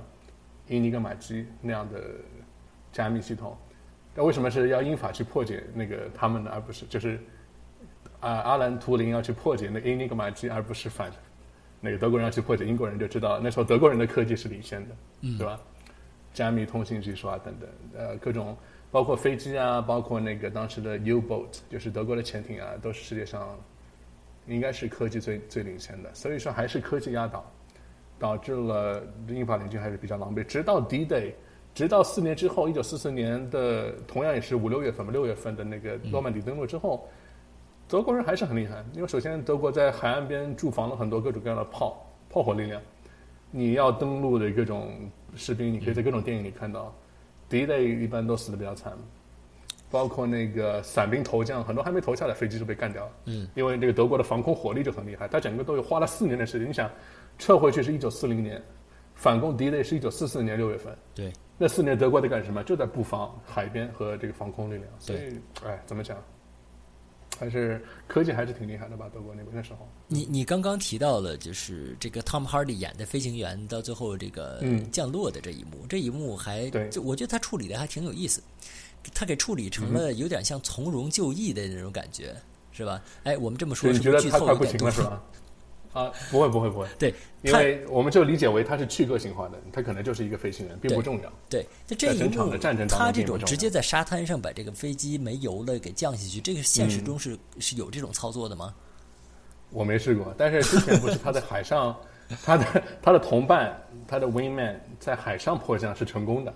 [0.69, 2.01] Enigma 机那样的
[2.91, 3.57] 加密系统。
[4.13, 7.19] 那为什么是要英法去破解那个他们的，而不是就是
[8.19, 11.11] 啊阿兰图灵要去破解那 Enigma 机，而不是反
[11.79, 15.59] 那个德国人要去破解英国人，就知道那时候德国人的科技是领先的，嗯对吧？
[16.33, 18.55] 加密通信技术啊等等，呃，各种
[18.91, 23.57] 包括飞机啊，包括那个当时的 U-boat，就是德国的潜艇啊，都是世界上
[24.47, 26.13] 应该是科技最最领先的。
[26.13, 27.43] 所以说还是科技压倒，
[28.19, 30.43] 导致了英法联军还是比较狼狈。
[30.43, 31.33] 直到 D-Day，
[31.73, 37.07] 直到四年之后，一九四四年的同样也是五六月份吧，六月份的那个诺曼底登陆之后。
[37.87, 42.81] 德国人还是很厉害，因为首先德国在海岸边驻防了很多各种各样的炮炮火力量，
[43.51, 44.93] 你要登陆的各种
[45.35, 46.95] 士兵，你可以在各种电影里看到，
[47.51, 48.93] 第一代一般都死的比较惨，
[49.89, 53.11] 包括那个伞兵投降，很多还没投下来，飞机就被干掉了。
[53.25, 56.69] 嗯，因为这个德国的防空火力就很厉害，它整个都有花了四年的时间。
[56.69, 56.89] 你想，
[57.37, 58.63] 撤回去是一九四零年，
[59.15, 62.63] 反攻敌类是一九四四年六月份，对，那四年德国在干什么？
[62.63, 64.85] 就在布防海边和这个防空力量。
[64.97, 66.17] 所以，哎，怎么讲？
[67.41, 69.09] 还是科技还是挺厉害的吧？
[69.11, 69.89] 德国那边的时候。
[70.07, 78.43] 你你刚刚提到了，就是这个 Tom Hardy 演的飞行员到最后这个嗯降落的这一幕，这一幕还对就我觉得他处理的还挺有意思，
[79.11, 82.35] 他给处理成了有点像从容就义的那种感觉，
[82.71, 83.01] 是吧？
[83.23, 85.09] 哎，我们这么说你是不是剧觉得他快透有点多不行了是？
[85.09, 85.23] 吧？
[85.93, 91.31] 啊，不会不会不会，对，因为我们就理解为他是去个性化的，他可能就是一个飞行员，并不重要。
[91.49, 97.03] 对，就这一在整场幕的战争，当中他这种直接在沙滩上把这个飞机没油了给降下去，这个现实嗯。
[97.03, 98.73] 中是、是有这种操作的吗？
[99.69, 101.95] 我没试过，但是之前不是他在海上，
[102.43, 103.75] 他的他的同伴，
[104.07, 106.53] 他的 wingman 在海上迫降是成功的，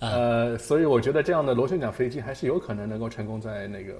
[0.00, 3.94] 呃，所以我觉得这样的螺旋桨飞机还是有可能能够成功在那个。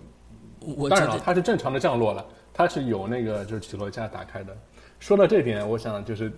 [0.61, 4.57] 我当然了，它是正常的降落了，它是有那个就是起落架打开的。
[5.01, 6.33] 说到这点，我想就是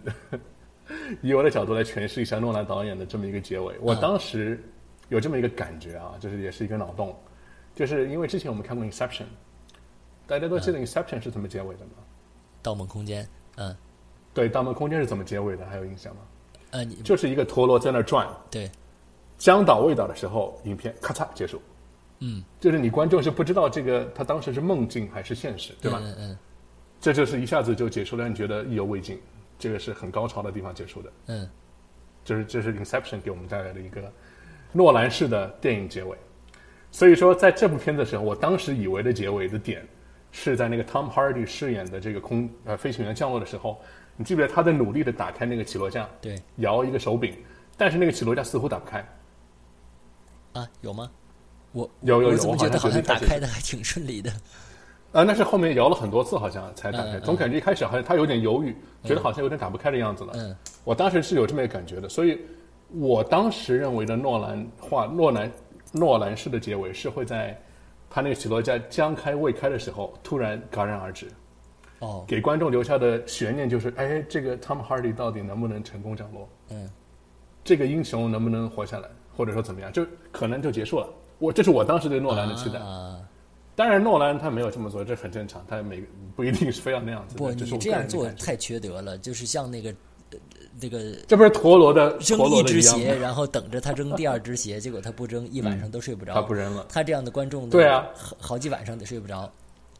[1.20, 3.74] 以我的角度来诠释一下诺兰导演的这么一个结尾。
[3.81, 4.62] 我嗯当时
[5.09, 7.14] 有这么一个感觉啊，就是也是一个脑洞，
[7.74, 9.22] 就是因为之前我们看过《Inception》，
[10.27, 11.90] 大家都记得《Inception》是怎么结尾的吗？
[12.62, 13.24] 《盗梦空间》
[13.57, 13.77] 嗯
[14.33, 15.66] 对，《盗梦空间》是怎么结尾的？
[15.66, 16.22] 还有印象吗？
[16.70, 18.70] 呃你就是一个陀螺在那转，对
[19.38, 21.61] 将倒未倒的时候，影片咔嚓结束。
[22.20, 25.98] 嗯，就是你观众是不知道这个他当时是梦境还是现实，对吧？
[26.03, 26.38] 嗯嗯
[27.00, 29.20] 这就是一下子就结束了，让你觉得意犹未尽。
[29.59, 31.48] 这个是很高潮的地方结束的，嗯
[32.24, 34.11] 就是这是 Inception 给我们带来的一个
[34.72, 36.16] 诺兰式的电影结尾。
[36.90, 39.87] 所以说，在这部片子的时候，我当时以为的结尾的点
[40.33, 43.81] 是在那个 Tom Hardy 饰演的这个空呃飞行员降落的时候，
[44.16, 47.37] 你记不记得他在努力的打开那个起落架，对摇一个手柄，
[47.77, 49.07] 但是那个起落架似乎打不开。
[50.55, 51.11] 啊有吗？
[51.74, 54.30] 我有有有我怎么觉得好像打开的还挺顺利的？
[55.12, 57.10] 啊，那是后面摇了很多次，好像才打开。
[57.10, 60.32] 嗯嗯总感觉一开始好像他有点犹豫，觉得好像有点打不开的样子了。
[60.37, 62.40] 嗯我当时是有这么一个感觉的，所以
[62.90, 65.50] 我当时认为的诺兰画诺兰
[65.92, 67.60] 诺兰式的结尾是会在
[68.08, 71.26] 他那个许多家将开未开的时候突然戛然而止，
[71.98, 76.48] 哦给观众留下的悬念就是：哎，这个 Tom Hardy 到底能不能成功降落？
[76.70, 76.88] 嗯
[77.64, 81.08] 这个英雄能不能活下来，或者说怎么样，就可能就结束了。
[81.44, 82.78] 我这是我当时对诺兰的期待。
[82.78, 83.20] 啊
[83.76, 86.00] 当然，诺兰他没有这么做，这很正常，他每
[86.37, 87.38] 不一定是非要那样子的。
[87.38, 89.90] 不，你这样做太缺德了，就是像那个
[90.30, 90.38] 呃
[90.80, 92.80] 那个这不是陀螺的扔一只？
[92.80, 96.35] 鞋，然后等着他扔第二只鞋，结果他不扔，一晚上都睡不着。
[96.35, 96.87] 他不扔了。
[96.88, 99.52] 他这样的观众，对啊，好好几晚上得睡不着。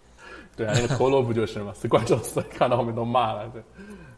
[0.55, 1.73] 对啊，那个陀螺不就是吗？
[1.75, 2.17] 所以观众
[2.51, 3.49] 看到后面都骂了。
[3.49, 3.61] 对，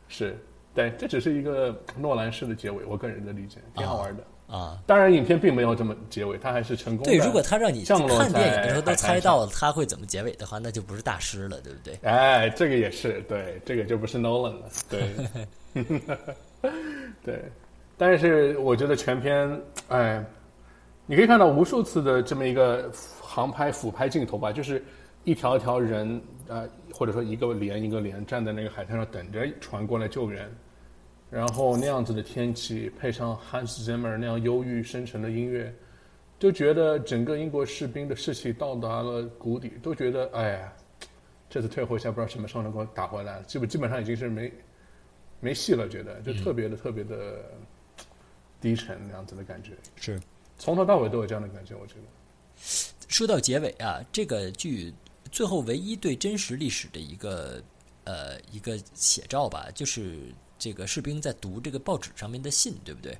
[0.06, 0.38] 是，
[0.74, 4.22] 对，这只是一个诺兰式的结尾，我个人的理解，挺好玩的。
[4.48, 7.10] 啊，当然，影片并没有这么结尾，他还是成功的。
[7.10, 7.98] 对，如果他让你看
[8.32, 11.98] 电影的时候都猜到了他会怎么结尾的话，那就不是大师了，对不对？
[12.02, 15.82] 哎，这个也是对，这个就不是 Nolan 了，对，
[17.24, 17.42] 对，
[17.98, 20.24] 但是我觉得全片，哎，
[21.06, 22.88] 你可以看到无数次的这么一个
[23.20, 24.80] 航拍俯拍镜头吧，就是
[25.24, 30.48] 一条一条人，呃，或者说一个连一个连站在那个海滩上等着船过来救援，
[31.30, 35.74] 然后那样子的天气，配上 Hans Zimmer 那样忧郁深沉的音乐，
[36.38, 40.72] 就觉得整个英国士兵的士气到达了谷底，都觉得哎呀。
[41.48, 44.52] 这次退后一下，不知道什么时候能够打回来，基本基本上已经是没
[45.38, 47.40] 没戏了，觉得就特别的、特别的
[48.60, 50.20] 低沉那样子的感觉，是。
[50.58, 52.00] 从头到尾都有这样的感觉，我觉得。
[53.08, 54.92] 说到结尾啊，这个剧
[55.30, 57.62] 最后唯一对真实历史的一个
[58.02, 60.18] 呃一个写照吧，就是
[60.58, 63.18] 这个士兵在读这个报纸上面的信，对不对？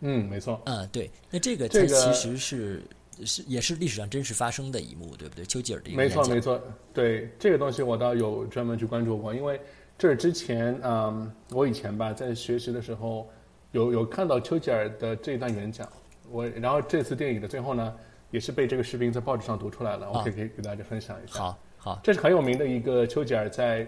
[0.00, 1.10] 嗯，没错，嗯，对。
[1.30, 2.82] 那这个它这个其实是
[3.24, 5.44] 是也是历史上真实发生的一幕，对不对？
[5.44, 6.60] 丘吉尔的一个没错，没错。
[6.92, 9.60] 对这个东西，我倒有专门去关注过，因为
[9.96, 13.26] 这是之前，嗯，我以前吧在学习的时候
[13.72, 15.90] 有有看到丘吉尔的这一段演讲，
[16.30, 17.94] 我然后这次电影的最后呢，
[18.30, 21.38] 也是被这个士兵在报纸上读出来了，我可以给给大家分享一下。
[21.38, 23.86] 好好这是很有名的一个丘吉尔在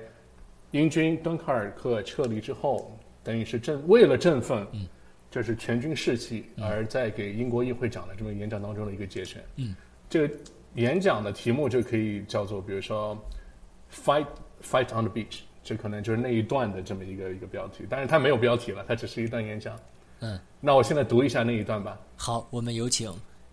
[0.73, 4.87] 英军敦刻尔克撤离之后，等于是振为了振奋，嗯，
[5.31, 9.43] 就是全军士气，而在给英国议会长的这么演讲当中的一个节选。
[9.57, 9.75] 嗯，
[10.11, 10.35] 这个
[10.75, 13.17] 演讲的题目就可以叫做，比如说
[13.91, 14.27] “fight
[14.63, 17.85] fight on the beach”，这可能就是那一段的这么一个一个标题。
[17.89, 19.79] 但是它没有标题了，它只是一段演讲。
[20.21, 21.99] 嗯，那我现在读一下那一段吧。
[22.17, 23.11] 好，我们有请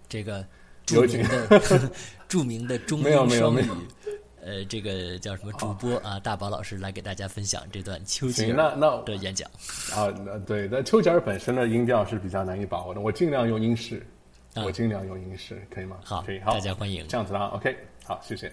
[0.10, 0.46] 这个
[0.86, 1.92] 著有请名的
[2.28, 4.05] 著名的中没有英双语没有没有
[4.45, 6.19] 呃，这个叫什么主播啊？
[6.21, 9.49] 大宝老师来给大家分享这段丘吉行，尔那那的演讲。
[9.95, 14.07] 啊，那对，但丘吉尔本身的音调是比较难以把握的，我尽量用英式，
[14.55, 15.99] 啊我尽量用英式，可以吗？
[16.03, 18.51] 好可以，好，大家欢迎这样子啦，OK，好，谢谢。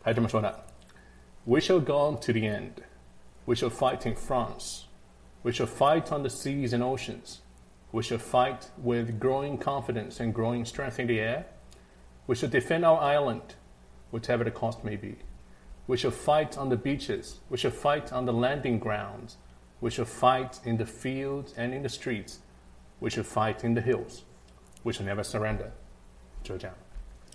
[0.00, 0.64] 他是这么说的：
[1.44, 2.72] We shall go on to the end.
[3.46, 4.82] We shall fight in France.
[5.42, 7.38] We shall fight on the seas and oceans.
[7.90, 11.44] We shall fight with growing confidence and growing strength in the air.
[12.26, 13.42] We shall defend our island,
[14.10, 15.16] whatever the cost may be.
[15.86, 17.40] We shall fight on the beaches.
[17.48, 19.36] We shall fight on the landing grounds.
[19.80, 22.38] We shall fight in the fields and in the streets.
[22.98, 24.22] We shall fight in the hills.
[24.82, 25.70] We shall never surrender.
[26.42, 26.76] 就这样，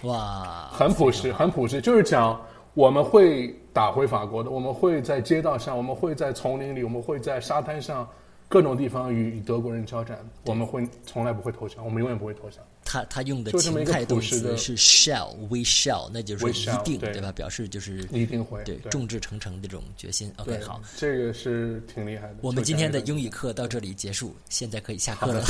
[0.04, 2.40] 哇，很朴实，很朴实，就是讲
[2.74, 8.08] 我们会打回法国的，我们会在街道上，我们会在丛林里，我们会在沙滩上，
[8.49, 12.65] 各种地方与德国人交战，我们会从来不会投降，我们永远不会投降。
[12.85, 17.33] 他他用的情态动词是 shall，we shall，那就是 We 说一 shall，定，对对吧？
[17.33, 20.33] 表示就是一定会对对众志成城的这种决心。
[20.37, 22.37] OK，好，，这个是挺厉害的。
[22.43, 25.45] 我们今天的英语课到这里结束，现在可以下课了。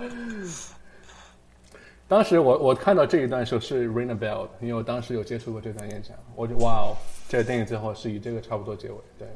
[2.07, 6.97] 当时我我看到这一段时候是 ring a bell，因为我当时有接触过这段演讲，我就哇哦，
[7.29, 9.27] 这个电影最后是以这个差不多结尾，对。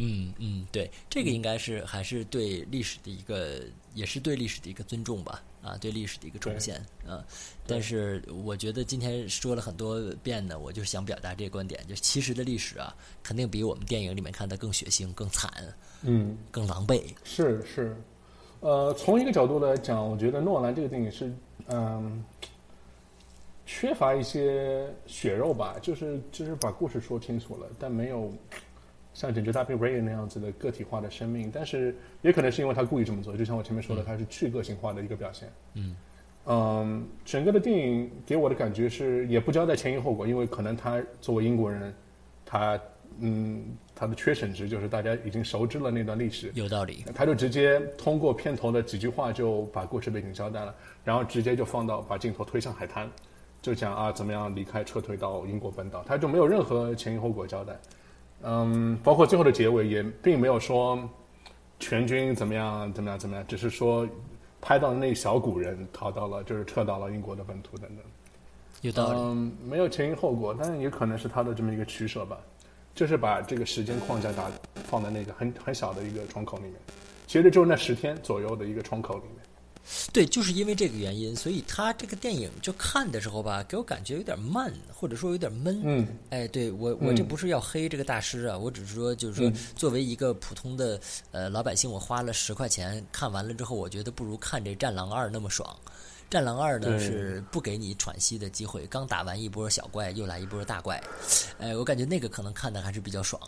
[0.00, 3.60] 嗯嗯，对，这个应该是还是对历史的一个，
[3.94, 7.24] 也是对历史的一个尊重吧，啊，对历史的一个重现啊。
[7.66, 15.52] 但是我觉得今天说了很多遍呢，我就想表达这个观点，就其实的历史啊，肯定比我们电影里面看的更血腥、更惨，
[16.02, 17.02] 嗯，更狼狈。
[17.24, 17.96] 是是，
[18.60, 21.34] 呃，从一个角度来讲，我觉得诺兰这个电影是
[21.66, 22.24] 嗯，
[23.66, 28.32] 缺乏一些血肉吧，就是就是把故事说清楚了，但没有。
[29.18, 35.48] 像拯救大兵瑞恩那样子的个体化的生命，但是也可能是因为他故意这么做，就像我前面说的，他是去个性化的一个表现。
[35.74, 35.96] 嗯
[36.46, 41.92] 嗯，整个的电影给我的感觉是也不交代前因后果，因为可能他作为英国人，
[42.46, 42.80] 他
[43.18, 53.10] 嗯他的缺省值就是大家已经熟知了那段历史，有道理，他就直接通过片头的几句话就把故事背景交代了，然后直接就放到把镜头推向海滩，
[53.60, 57.76] 就讲啊怎么样离开撤退到英国本岛，他就没有任何前因后果交代。
[58.42, 60.98] 嗯，包括最后的结尾也并没有说
[61.80, 64.06] 全军怎么样怎么样怎么样，只是说
[64.60, 67.98] 拍到那小股人逃到了，就是撤到了英国的本土等等。
[68.82, 69.18] 有道理。
[69.18, 72.38] 嗯，没有前因后果，但是也可能是他的这么一个取舍吧，
[72.94, 76.74] 就是把这个时间框架打放在那个很很小的一个窗口里面，
[77.26, 79.37] 其实就是那十天左右的一个窗口里面。
[80.12, 85.80] 对，就是因为这个原因，所以他这个电影就看的时候吧，给我感觉有点慢，或者说有点闷。
[85.84, 95.68] 嗯，哎，对我我这不是要黑这个大师啊，我只是说，就是说，作为一个普通的呃老百姓，我花了十块钱看完了之后，我觉得不如看这《战狼二》那么爽。
[96.30, 101.02] 《战狼二》呢是不给你喘息的机会，刚打完一波小怪，又来一波大怪，
[101.58, 103.40] 哎，我感觉那个可能看的还是比较爽。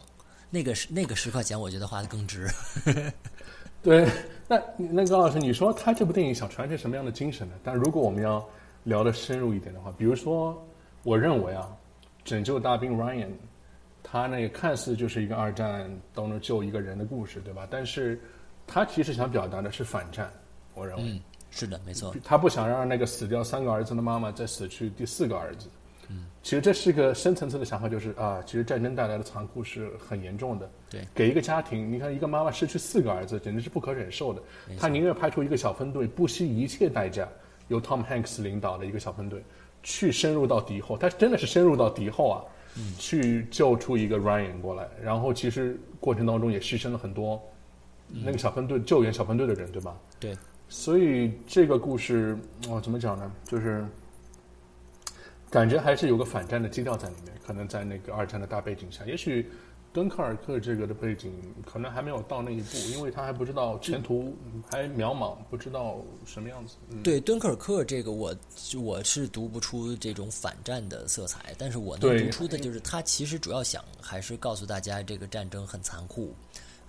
[0.49, 2.49] 那个是那个十块钱，我觉得花的更值。
[3.83, 4.07] 对，
[4.47, 7.55] 那那高老师，你说他这部电影想传递什么样的精神呢？
[7.63, 8.47] 但如果我们要
[8.85, 10.63] 聊的深入一点的话，比如说，
[11.03, 11.69] 我认为啊，
[12.25, 13.31] 拯救大兵 Ryan，
[14.03, 17.67] 他那个看似就是一个二战当中救一个人的故事，对吧？
[17.71, 18.21] 但是，
[18.67, 20.31] 他其实想表达的是反战，
[20.75, 21.03] 我认为。
[21.05, 22.15] 嗯，是的，没错。
[22.25, 25.69] 他不想让那个死掉三个儿子的妈妈再死去第四个儿子。
[26.43, 30.71] 其实这是个深层次的想法，就是啊，其实战争带来的残酷是很严重的。
[30.89, 34.43] 对，给一个家庭，你看一个妈妈失去四个儿子，简直是不可忍受的。
[34.79, 37.29] 他宁愿派出一个小分队，不惜一切代价，
[37.69, 39.45] 由 Tom Hanks 领导的一个小分队，
[39.83, 40.97] 去深入到敌后。
[40.97, 42.41] 他真的是深入到敌后啊，
[42.99, 44.89] 去救出一个 Ryan 过来。
[45.03, 47.39] 然后其实过程当中也牺牲了很多
[48.09, 49.95] 那个小分队救援小分队的人，对吧？
[50.19, 50.35] 对。
[50.71, 52.39] 所以这个故事，
[52.71, 53.31] 哦，怎么讲呢？
[53.45, 53.85] 就是。
[55.51, 59.51] 感觉还是有个反战的基调在里面，可能在那个二战的大背景下，也许
[59.93, 61.33] 敦刻尔克这个的背景
[61.67, 64.37] 可能还没有到那一步，因为他还不知道前途
[64.71, 66.77] 还渺茫，不知道什么样子。
[67.03, 68.33] 对敦刻尔克这个，我
[68.81, 76.33] 我是读不出这种反战的色彩，但是我能读出的就是他其实主要想还是告诉大家，这个战争很残酷。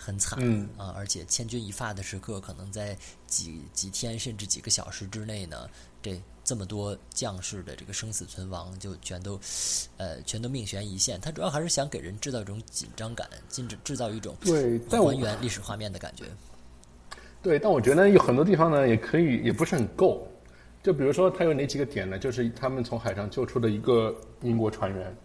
[0.04, 0.40] 很惨
[0.80, 0.92] 啊！
[0.98, 2.98] 而且千钧一发的时刻，可能在
[3.28, 5.70] 几几天甚至几个小时之内呢，
[6.02, 6.20] 这
[6.52, 9.40] 这么多将士的这个生死存亡就全都，
[9.96, 11.18] 呃，全都命悬一线。
[11.22, 16.26] 他主要还是想给人制造一种紧张感，制制造一种对还原历史画面的感觉。
[17.42, 20.28] 对，但我觉得有很多地方呢，也可以，也不是很够。
[20.84, 22.20] 就比如说，他有哪几个点呢？
[22.20, 25.16] 就是他们从海上救出的一个英国船员，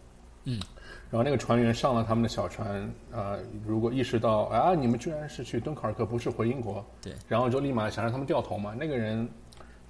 [0.44, 0.60] 嗯。
[1.08, 8.74] 然后那个船员上了他们的小船，啊，如果意识到啊，你们居然是去敦刻尔克，不是回英国，对，然后就立马想让他们掉头嘛。
[8.78, 9.28] 那个人，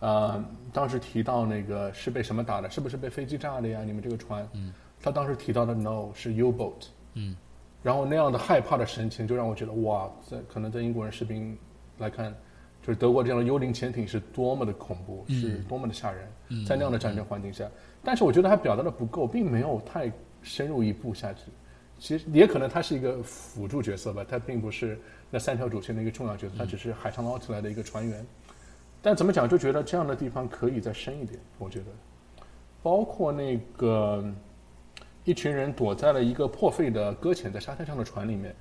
[0.00, 2.70] 啊，当时提到那个是被什么打的？
[2.70, 3.82] 是不是被飞机炸的呀？
[3.85, 7.37] 你们这个船，嗯，他当时提到的 no 是 U boat，嗯，
[7.82, 11.56] 然后那样的害怕的神情，就让我觉得哇，在可能在英国人士兵
[11.98, 12.35] 来看，
[12.82, 17.68] 就是德国这样的幽灵潜艇是多么的恐怖，是多么的吓人，在那样的战争环境下，
[18.02, 20.11] 但是我觉得他表达的不够，并没有太。
[20.42, 21.50] 深入一步下去，
[21.98, 24.96] 其实也可能他是一个辅助角色吧，他并不是
[25.29, 28.25] 那三条主线的一个重要角色，他只是海上捞起来的一个船员。
[29.07, 31.38] 但怎么讲，就觉得这样的地方可以再深一点。
[31.61, 31.87] 我觉得，
[32.83, 34.25] 包括那个
[35.23, 38.52] 一群人躲在了一个破废的搁浅在沙滩上的船里面，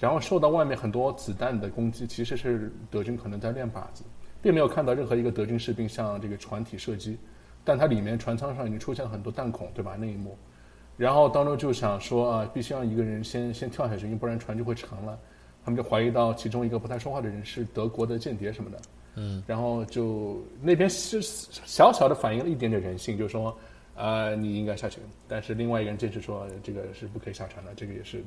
[0.00, 4.02] 然后受到外面很多子弹的攻击，其实是德军可能在练靶子，
[4.42, 7.16] 并没有看到任何一个德军士兵向这个船体射击，
[7.62, 9.94] 但它里面船舱上已经出现了很多弹孔，对吧？
[9.96, 10.36] 那一幕。
[10.96, 15.16] 然后当中就想说啊，必须让一个人先先跳下去，因为不然船就会沉了。
[15.64, 18.76] 他们就怀疑到其中一个不太说话的人是德国的间谍什么的。
[19.14, 19.42] 嗯。
[19.46, 23.56] 然后就那边是小小的反映了一点点人性，就是说
[23.96, 24.98] 呃，你应该下去。
[25.26, 28.22] 但是另外一个人坚持说这个是不可以下船的，这个也是。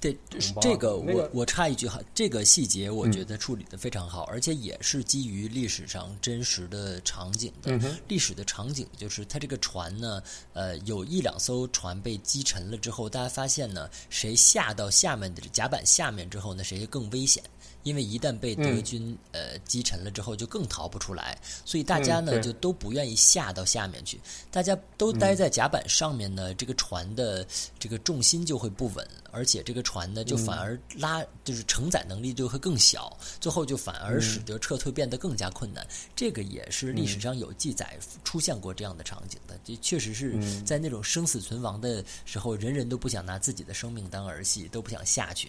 [0.00, 0.16] 对，
[0.60, 7.78] 这个我我插一句哈，这个细节我觉得处理的非常好，而且也是基于历史上真实的场景的。
[8.06, 10.22] 历史的场景就是它这个船呢，
[10.52, 17.42] 呃，有一两艘船被击沉了之后，大家发现呢，谁下到下面的甲板下面之后呢，谁更危险。
[17.86, 24.20] 因为一旦被德军呃击沉了之后，就更逃不出来，所以大家呢就都不愿意下到下面去，
[24.50, 27.46] 大家都待在甲板上面呢，这个船的
[27.78, 35.86] 这个重心就会不稳，而且这个船呢就反而拉就是承载能力就会更小，最后就反而使得撤退变得更加困难。
[36.16, 45.48] 这个也是历史上有记载出现过这样的场景的，这确实是在那种生死存亡的时候，人人都不想拿自己的生命当儿戏，都不想下去。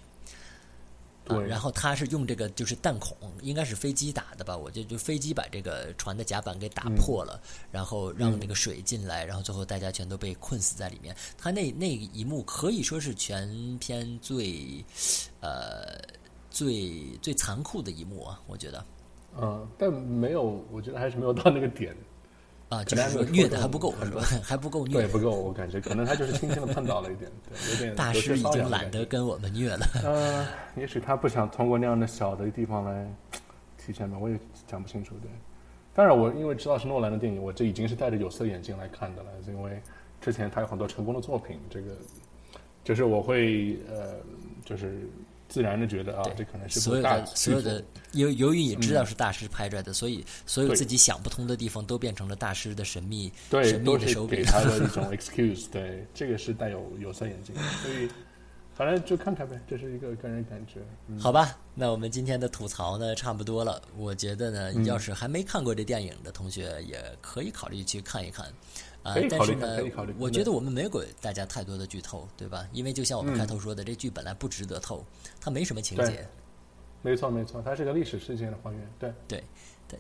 [1.28, 4.55] 对，然后他是用这个就是弹孔，应该是飞机打的吧？
[4.55, 7.39] 我就就飞机把这个船的甲板给打破了，
[7.71, 11.15] 然后让那个水进来，然后最后大家全都被困死在里面。
[11.38, 14.84] 他那那一幕可以说是全片最，
[15.41, 15.99] 呃，
[16.49, 18.41] 最最残酷的一幕啊！
[18.47, 18.86] 我觉得。
[19.39, 21.95] 嗯，但没有，我觉得还是没有到那个点。
[22.70, 24.22] 啊，就是说虐的还不够，是吧？
[24.43, 25.32] 还不够虐，对，不够。
[25.32, 27.95] 我感觉可能他就是轻轻的碰到了一点， 对，有点。
[27.95, 29.88] 大师已经懒得跟我们虐了。
[30.03, 30.45] 呃，
[30.76, 33.07] 也许他不想通过那样的小的地方来
[33.78, 34.38] 体现吧，我也
[34.68, 35.15] 讲不清楚。
[35.22, 35.32] 对，
[35.93, 39.82] 当然我因为知道是诺兰的电影，我这已经是戴着有色眼镜来看的了，因为
[40.20, 41.91] 之前他有很多成功的作品，这个
[42.84, 44.15] 就是我会呃，
[44.65, 45.07] 就是。
[45.49, 53.31] 自然的觉得啊，这可能是所有的所有的由由于你知道是大师拍出来的，所以所有自己想不通的地方都变成了大师的神秘
[53.63, 54.37] 神秘的手笔。
[54.37, 58.09] 给他的一种 excuse，对，这个是带有有色眼镜，所以
[58.75, 60.81] 反正就看看呗，这是一个个人感觉。
[61.19, 63.81] 好吧，那我们今天的吐槽呢，差不多了。
[63.97, 68.45] 我觉得呢，要是还没看过这电影的同学，也可以考虑去看一看。
[69.08, 69.78] 啊，但是呢，
[70.20, 72.68] 我觉得我们没给大家太多的剧透，对吧？
[72.74, 75.01] 因为就像我们开头说的，这剧本来不值得透，
[75.39, 76.28] 它没什么情节。
[77.01, 78.93] 没错，没错，它是个历史事件的还原。
[78.99, 79.43] 对，对，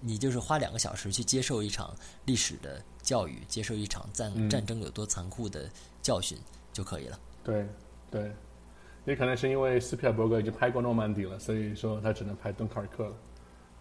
[0.01, 1.95] 你就是花两个小时去接受一场
[2.25, 5.69] 历史的教育，接受一场战战争有多残酷的
[6.01, 6.37] 教训
[6.73, 7.17] 就可以了。
[7.45, 7.65] 对，
[8.11, 8.29] 对，
[9.05, 13.13] 也可能是因为斯皮尔伯格已经拍过诺曼底了，所以说他只能拍敦刻尔克了。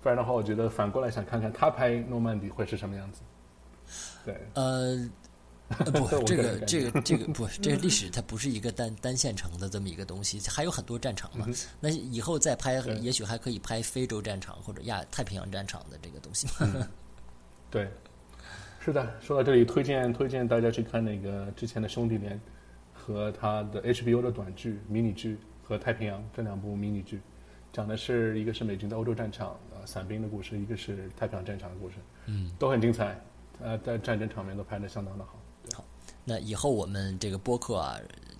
[0.00, 3.22] 不然的话，我觉得反过来想看看他拍诺曼底会是什么样子。
[4.24, 5.08] 对，呃，
[5.68, 11.46] 不， 这个这个这个不，这个历史 它不是一个单单线程的这么一个东西，还有很多战场嘛。
[11.80, 16.46] 那以后再拍，也许还可以拍非洲战场或者亚太平洋战场的这个东西。
[17.70, 17.90] 对，
[18.80, 19.20] 是的。
[19.20, 22.40] 说到这里，推荐推荐大家去看那个之前的兄弟连
[22.92, 27.20] 和他的 HBO 的短剧迷你剧和太平洋这两部迷你剧，
[27.72, 33.20] 讲的是一个是美军在欧洲战场呃伞兵的故事，一个是太平洋战场的故事，嗯，都很精彩。
[33.60, 35.32] 呃，在战争场面都拍的相当的好。
[35.74, 35.84] 好，
[36.24, 37.98] 那以后我们这个播客啊，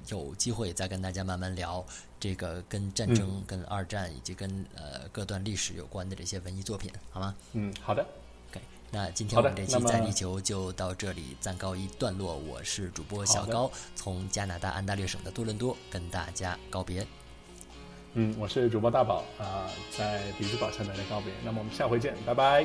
[0.08, 1.84] 有机会再跟大家慢慢聊
[2.20, 7.34] 这个跟战争、跟二战以及跟呃各段历史有关的这些文艺作品，好吗？
[7.52, 8.06] 嗯，好的。
[8.50, 8.60] OK，
[8.90, 12.36] 那今天我们这期在地球就到这里暂告一段落。
[12.36, 17.06] 我是主播小高，从加拿大安大略省的多伦多跟大家告别。
[18.18, 21.32] 嗯，我是主播大宝啊，在比兹堡向大家告别。
[21.44, 22.64] 那么我们下回见，拜拜。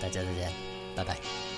[0.00, 0.52] 大家再见，
[0.94, 1.53] 拜拜。